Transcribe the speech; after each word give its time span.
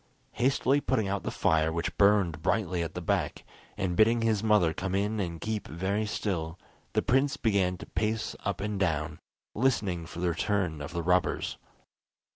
Hastily 0.31 0.81
putting 0.81 1.07
out 1.07 1.21
the 1.21 1.29
fire 1.29 1.71
which 1.71 1.95
burned 1.95 2.41
brightly 2.41 2.81
at 2.81 2.95
the 2.95 3.03
back, 3.03 3.43
and 3.77 3.95
bidding 3.95 4.23
his 4.23 4.41
mother 4.41 4.73
come 4.73 4.95
in 4.95 5.19
and 5.19 5.39
keep 5.39 5.67
very 5.67 6.07
still, 6.07 6.57
the 6.93 7.03
prince 7.03 7.37
began 7.37 7.77
to 7.77 7.85
pace 7.85 8.35
up 8.39 8.61
and 8.61 8.79
down, 8.79 9.19
listening 9.53 10.07
for 10.07 10.19
the 10.19 10.29
return 10.29 10.81
of 10.81 10.91
the 10.91 11.03
robbers. 11.03 11.59